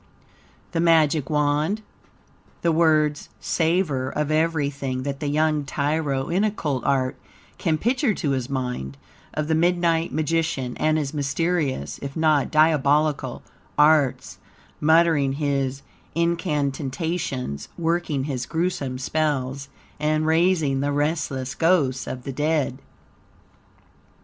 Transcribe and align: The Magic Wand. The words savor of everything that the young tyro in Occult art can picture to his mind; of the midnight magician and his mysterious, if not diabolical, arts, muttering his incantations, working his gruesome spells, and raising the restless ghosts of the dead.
The 0.71 0.79
Magic 0.79 1.29
Wand. 1.29 1.83
The 2.63 2.71
words 2.71 3.29
savor 3.39 4.09
of 4.09 4.31
everything 4.31 5.03
that 5.03 5.19
the 5.19 5.27
young 5.27 5.63
tyro 5.63 6.27
in 6.29 6.43
Occult 6.43 6.83
art 6.85 7.17
can 7.59 7.77
picture 7.77 8.15
to 8.15 8.31
his 8.31 8.49
mind; 8.49 8.97
of 9.35 9.47
the 9.47 9.53
midnight 9.53 10.11
magician 10.11 10.75
and 10.77 10.97
his 10.97 11.13
mysterious, 11.13 11.99
if 12.01 12.15
not 12.15 12.49
diabolical, 12.49 13.43
arts, 13.77 14.39
muttering 14.79 15.33
his 15.33 15.83
incantations, 16.15 17.69
working 17.77 18.23
his 18.23 18.47
gruesome 18.47 18.97
spells, 18.97 19.69
and 19.99 20.25
raising 20.25 20.79
the 20.79 20.91
restless 20.91 21.53
ghosts 21.53 22.07
of 22.07 22.23
the 22.23 22.33
dead. 22.33 22.79